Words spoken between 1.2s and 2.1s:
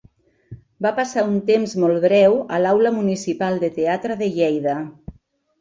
un temps molt